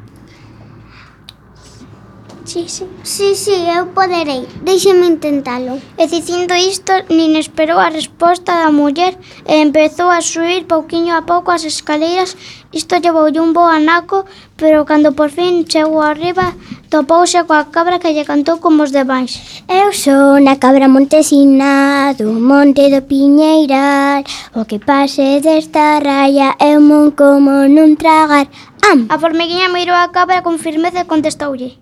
[2.50, 2.84] Sí, sí.
[3.04, 4.48] Sí, sí, eu poderei.
[4.66, 5.78] Déixeme intentalo.
[6.02, 9.14] E dicindo isto, nin esperou a resposta da muller
[9.46, 12.34] e empezou a subir pouquiño a pouco as escaleiras
[12.72, 16.54] Isto llevoulle un bo anaco, pero cando por fin chegou arriba,
[16.94, 19.42] topouse coa cabra que lle cantou como os de baixo.
[19.66, 24.22] Eu son a cabra montesina do monte do Piñeiral,
[24.54, 28.46] o que pase desta raya un mon como nun tragar.
[28.86, 29.10] Am!
[29.10, 31.74] A formiguinha mirou a cabra con firmeza e contestoulle.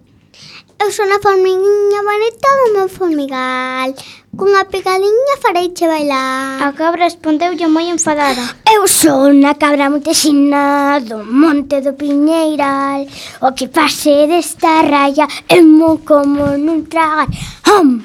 [0.80, 3.92] Eu son a formiguinha bonita do meu formigal,
[4.38, 6.62] cunha picadiña fareiche bailar.
[6.62, 8.46] A cabra respondeulle moi enfadada.
[8.70, 13.10] Eu sou unha cabra montesina do monte do Piñeiral,
[13.42, 17.26] o que pase desta raya é mo como nun tragar.
[17.66, 17.98] Hom!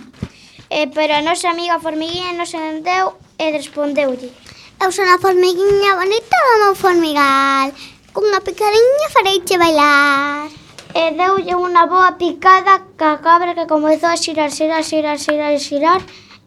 [0.72, 4.32] E, pero a nosa amiga formiguinha non se entendeu e respondeulle.
[4.80, 7.68] Eu sou unha formiguinha bonita do meu formigal,
[8.16, 10.61] cunha picadiña fareiche bailar
[10.94, 16.00] e deulle unha boa picada ca cabra que comezou a xirar, xirar, xirar, xirar, xirar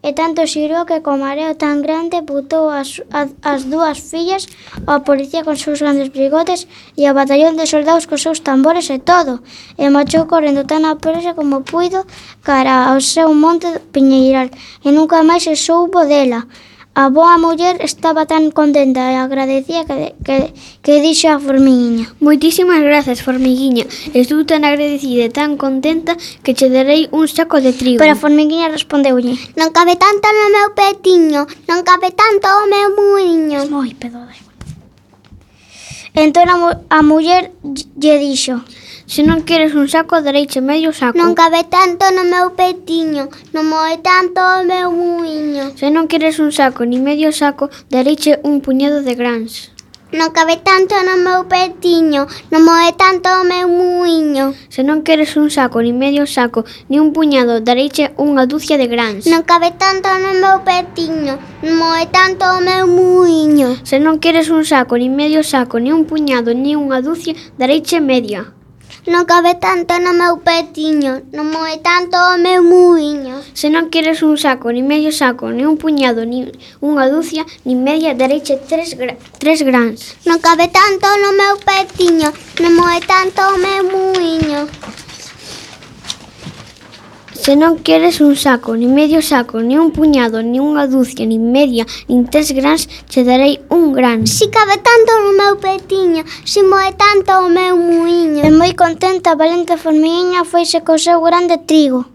[0.06, 4.46] e tanto xirou que co mareo tan grande putou as, as, as dúas fillas
[4.86, 9.02] ao policía con seus grandes bigotes e ao batallón de soldados cos seus tambores e
[9.02, 9.42] todo
[9.82, 12.06] e marchou correndo tan a presa como puido
[12.46, 14.54] cara ao seu monte piñeiral
[14.86, 16.46] e nunca máis se soubo dela.
[16.96, 22.08] A boa muller estaba tan contenta e agradecía que, que, que dixo a formiguinha.
[22.24, 23.84] Moitísimas grazas, Formiguiña.
[24.16, 28.00] Estou tan agradecida e tan contenta que che darei un saco de trigo.
[28.00, 29.36] Pero a formiguinha respondeulle.
[29.60, 33.68] Non cabe tanto no meu petiño, non cabe tanto no meu muiño.
[33.68, 34.24] Moi pedo
[36.16, 37.52] Entón a, mu a muller
[38.00, 38.64] lle dixo.
[39.06, 41.14] Se non queres un saco, dareiche medio saco.
[41.14, 45.78] Non cabe tanto no meu petiño, non moe tanto o meu muiño.
[45.78, 49.70] Se non queres un saco, ni medio saco, dareiche un puñado de grans.
[50.10, 54.58] Non cabe tanto no meu petiño, non moe tanto o meu muiño.
[54.74, 58.90] Se non queres un saco, ni medio saco, ni un puñado, dareiche unha dúcia de
[58.90, 59.30] grans.
[59.30, 63.78] Non cabe tanto no meu petiño, non moe tanto o meu muiño.
[63.86, 68.02] Se non queres un saco, ni medio saco, ni un puñado, ni unha dúcia, dareiche
[68.02, 68.50] media
[69.08, 73.38] non cabe tanto no meu petiño, non moe tanto o meu muiño.
[73.54, 76.50] Se non queres un saco, ni medio saco, ni un puñado, ni
[76.82, 80.18] unha dúcia, ni media, dereche tres, gra tres grans.
[80.26, 84.66] Non cabe tanto no meu petiño, non moe tanto o meu muiño.
[87.46, 91.38] Se non queres un saco, ni medio saco, ni un puñado, ni unha dúcia, ni
[91.38, 94.26] media, nin tres grans, che darei un gran.
[94.26, 98.42] Si cabe tanto no meu petiño, si moe tanto o meu muiño.
[98.42, 102.10] E moi contenta a valente formiña foise co seu grande trigo.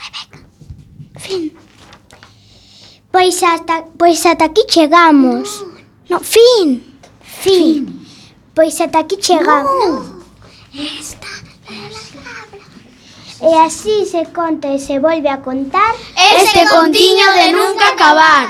[0.00, 0.40] Rebeca.
[1.20, 1.52] Fin.
[3.12, 5.60] Pois ata, pois ata aquí chegamos.
[6.08, 6.80] No, no fin.
[7.20, 7.84] Fin.
[7.84, 8.00] fin.
[8.56, 10.08] Pois ata aquí chegamos.
[10.08, 10.24] No.
[10.72, 11.39] Esta.
[13.42, 15.94] E así se conta e se volve a contar
[16.36, 18.48] Este contiño de nunca acabar.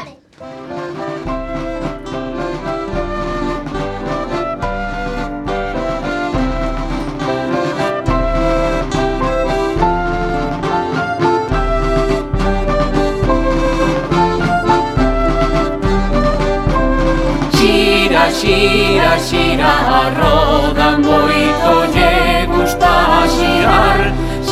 [17.54, 21.99] Xira, xira, xira a roda Moito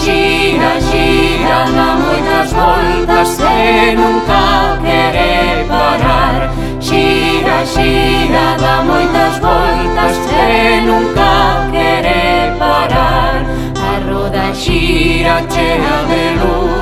[0.09, 6.51] xira, xira na moitas voltas e nunca quere parar.
[6.81, 13.45] Xira, xira, dá moitas voltas e nunca quere parar.
[13.89, 16.78] A roda xira chea de luz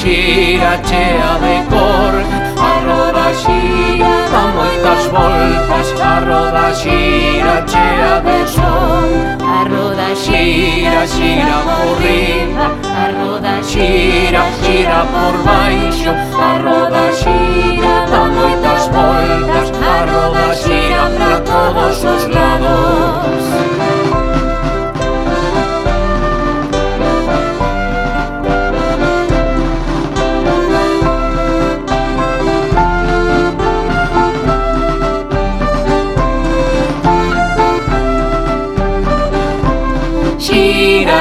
[0.00, 2.14] xira chea de cor.
[2.56, 5.88] A roda xira dá moitas voltas.
[6.00, 9.10] A roda xira chea de sol.
[9.56, 12.66] A roda xira, xira por riba.
[13.02, 16.12] A roda xira, xira por baixo.
[16.48, 19.68] A roda xira dá moitas voltas.
[19.92, 23.79] A roda xira para todos os lados.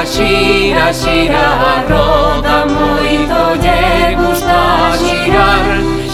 [0.10, 4.60] xira, xira a roda Moito lle gusta
[4.98, 5.66] xirar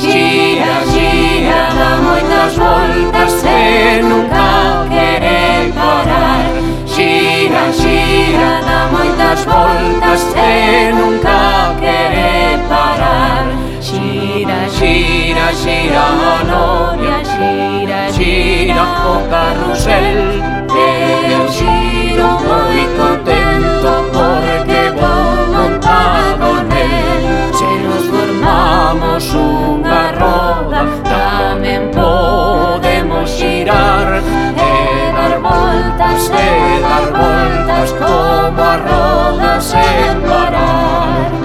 [0.01, 6.45] Xira, xira, dá moitas voltas E nunca quere parar.
[6.85, 13.45] Xira, xira, dá moitas voltas E nunca quere parar.
[13.81, 20.55] Xira, xira, xira a noria, Xira, xira o carrusel
[21.35, 23.74] eu xiro moi contento
[28.95, 34.23] somos unha roda tamén podemos girar.
[34.55, 34.71] E
[35.11, 41.44] dar voltas e dar voltas como a roda sen parar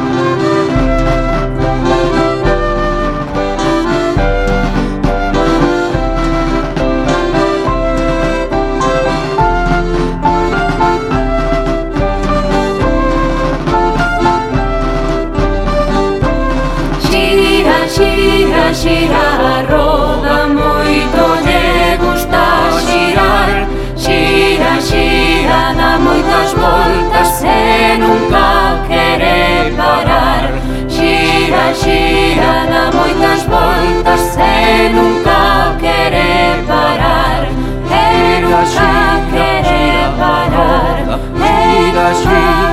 [18.71, 23.67] gusta a roda moito lle gusta xirar,
[23.97, 30.53] xira, xira, dá moitas voltas e nunca quere parar.
[30.89, 37.49] Xira, xira, dá moitas voltas e nunca quere parar.
[37.91, 39.83] E nunca quere
[40.17, 40.97] parar.
[41.35, 42.11] E nunca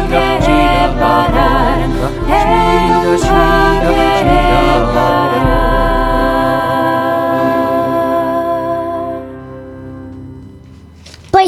[0.09, 1.79] quere parar.
[2.29, 2.43] E
[3.01, 5.66] nunca quere parar.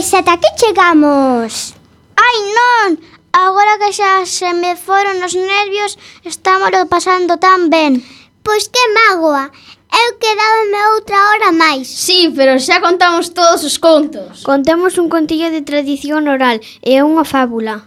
[0.10, 1.76] Pois ata aquí chegamos.
[2.18, 2.98] Ai non,
[3.30, 8.02] agora que xa se me foron os nervios, estámolo pasando tan ben.
[8.42, 9.54] Pois que mágoa,
[10.02, 10.18] eu ¿eh?
[10.18, 11.86] quedábame outra hora máis.
[11.86, 14.42] Sí, pero xa contamos todos os contos.
[14.42, 17.86] Contamos un contillo de tradición oral eh, e unha fábula.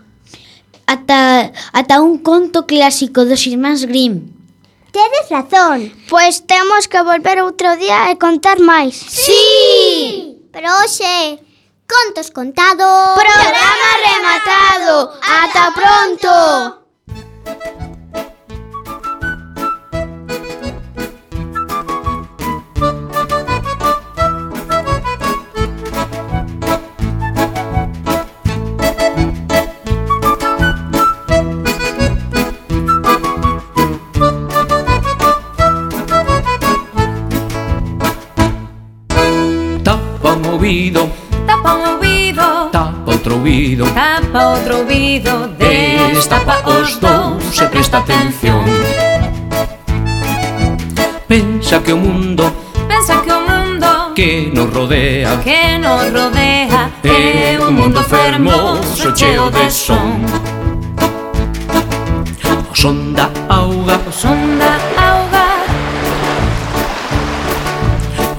[0.86, 4.30] Ata, ata un conto clásico dos irmáns Grimm.
[4.94, 5.90] Tedes razón.
[6.06, 8.94] Pois temos que volver outro día e contar máis.
[8.94, 9.26] Sí!
[9.26, 10.38] sí!
[10.54, 11.50] Pero hoxe
[11.92, 13.14] contos contados.
[13.14, 15.12] Programa rematado.
[15.22, 16.81] Ata pronto.
[43.42, 48.64] ouvido Tapa outro ouvido Destapa os dous e presta atención.
[51.26, 52.44] Pensa que o mundo
[52.86, 59.50] Pensa que o mundo Que nos rodea Que nos rodea É un mundo fermoso cheo
[59.50, 60.22] de son.
[62.70, 63.98] O son da auga.
[64.08, 64.72] O son da
[65.10, 65.46] auga.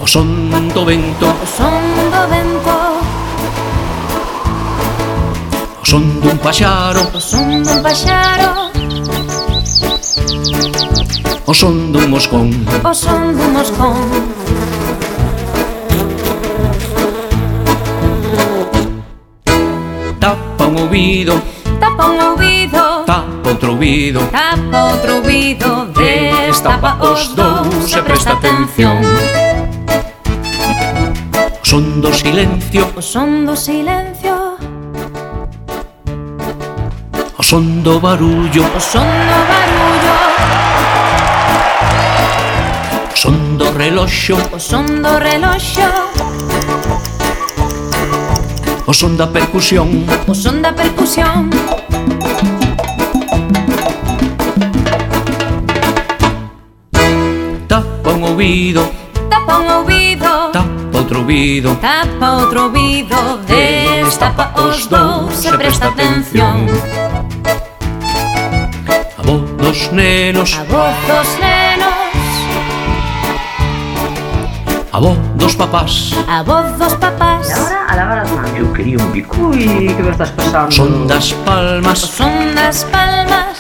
[0.02, 1.28] O son do vento.
[1.28, 1.84] O son
[2.14, 2.73] do vento.
[5.84, 7.02] O son dun paxaro.
[7.14, 8.72] O son dun paxaro.
[11.46, 12.48] O son dun moscón.
[12.90, 13.96] O son dun moscón.
[20.22, 21.34] Tapa un ouvido.
[21.82, 23.04] Tapa un ouvido.
[23.06, 24.22] Tapa outro ouvido.
[24.32, 25.92] Tapa outro ouvido.
[26.00, 29.04] Destapa os dous e presta atención.
[31.62, 32.88] O son do silencio.
[32.96, 34.43] O son do silencio.
[37.54, 38.64] son do barullo.
[38.76, 40.14] O son do barullo.
[43.14, 44.38] Son do reloxo.
[44.52, 45.88] O son do reloxo.
[48.88, 49.88] O son da percusión.
[50.28, 51.52] O son da percusión.
[57.68, 58.82] Tapa un ouvido.
[59.30, 60.50] Tapa un ouvido.
[60.52, 61.70] Tapa outro ouvido.
[61.76, 63.38] Tapa outro ouvido.
[63.46, 65.36] Destapa os dous.
[65.36, 67.13] Se presta atención, atención
[69.74, 70.54] dos nenos.
[70.54, 71.94] A voz dos nenos.
[74.92, 76.14] A voz dos papás.
[76.28, 77.50] A voz dos papás.
[77.50, 78.54] E a lavar as mans.
[78.56, 82.84] Eu quería un bico Ui, que me estás pasando Son das palmas o Son das
[82.84, 83.58] palmas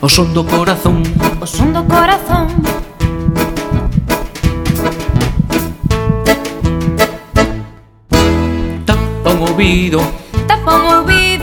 [0.00, 1.02] O son do corazón.
[1.40, 2.46] O son do corazón.
[8.86, 10.00] Tapa un ouvido
[10.46, 11.33] Tapa un ouvido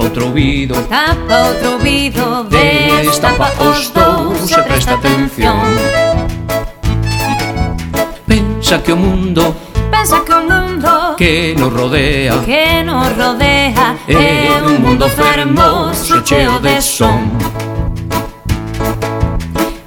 [0.00, 0.74] tapa outro ouvido.
[0.88, 5.60] Tapa outro ouvido, ve os dous e presta atención.
[8.26, 9.54] Pensa que o mundo
[9.90, 16.60] Pensa que o mundo que nos rodea Que nos rodea É un mundo fermoso cheo
[16.60, 17.28] de son.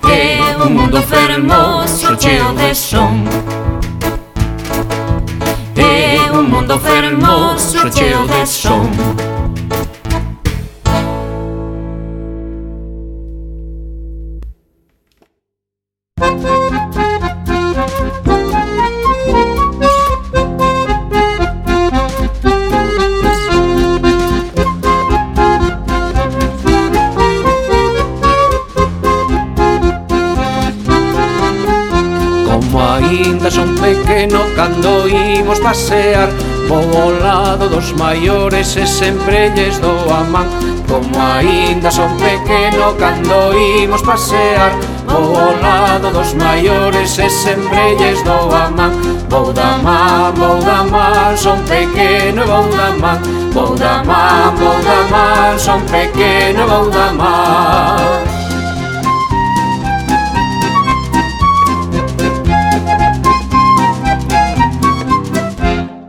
[0.09, 3.23] É un mundo fermoso cheo de son.
[5.77, 9.32] É un mundo fermoso cheo de son.
[35.73, 36.29] pasear
[36.67, 40.47] Vou ao lado dos maiores e sempre lles dou a man
[40.87, 44.71] Como aínda son pequeno cando imos pasear
[45.07, 48.91] Vou ao lado dos maiores e sempre lles dou a man
[49.29, 53.19] Vou da man, vou da man, son pequeno e vou da man
[53.51, 58.32] Vou da man, vou da man, son pequeno e vou da man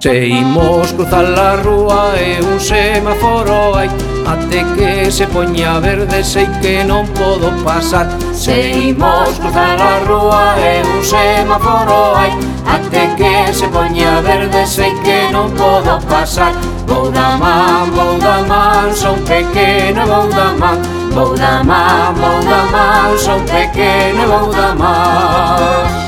[0.04, 3.88] Se imos cruzar a rúa e un semáforo hai
[4.28, 8.12] Ate que se poña verde sei que non podo pasar.
[8.36, 8.52] Se
[8.92, 12.36] imos cruzar a rúa e un semáforo hai
[12.68, 16.52] Ate que se poña verde sei que non podo pasar.
[16.84, 20.84] Vou da man, vou da man, son pequeno vou da man.
[21.16, 26.03] Vou da man, vou da man, son pequeno vou da man.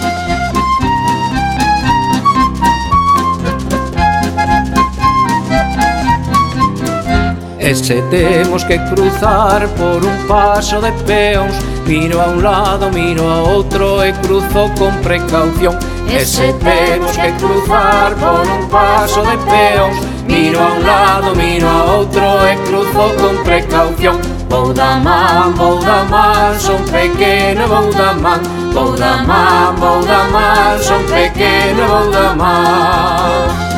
[7.66, 11.52] E se temos que cruzar por un paso de peóns
[11.84, 15.76] Miro a un lado, miro a outro e cruzo con precaución.
[16.08, 19.96] E se temos que cruzar por un paso de peóns
[20.28, 24.16] Miro a un lado, miro a outro e cruzo con precaución.
[24.48, 28.40] Vou da man, vou da man, son pequeno, vou da man.
[28.72, 33.75] Vou da man, vou da man, son pequeno, vou da man.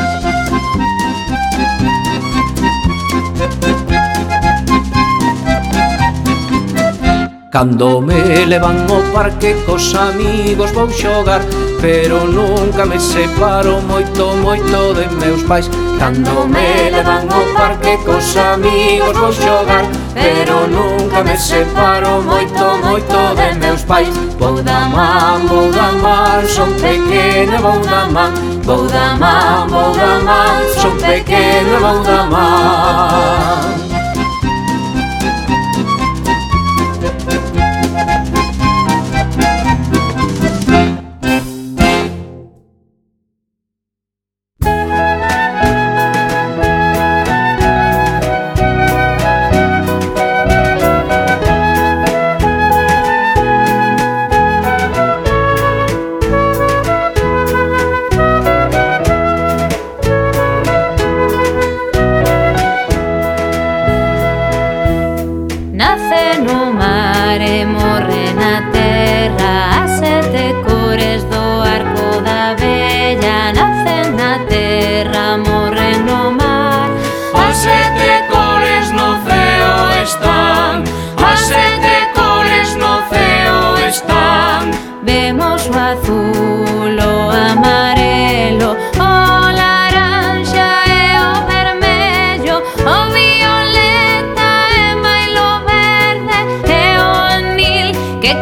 [7.51, 11.41] Cando me levan ao parque cos amigos vou xogar
[11.81, 15.67] Pero nunca me separo moito, moito de meus pais.
[15.97, 19.83] Cando me levan ao parque cos amigos vou xogar
[20.13, 24.09] Pero nunca me separo moito, moito de meus pais.
[24.37, 28.31] Vou da man, vou da man, son pequeno vou da man.
[28.61, 33.78] Vou da man, vou da man, son pequeno vou da man.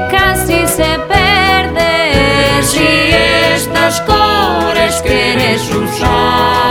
[0.09, 2.63] Casi se perde.
[2.63, 2.87] Si
[3.55, 6.66] estas cores queres usar